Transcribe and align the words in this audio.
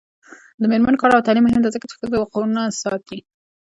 د 0.61 0.63
میرمنو 0.71 1.01
کار 1.01 1.11
او 1.15 1.25
تعلیم 1.27 1.43
مهم 1.47 1.61
دی 1.63 1.69
ځکه 1.75 1.85
چې 1.89 1.95
ښځو 1.99 2.21
حقونو 2.23 2.61
ساتنه 2.79 3.21
ده. 3.23 3.27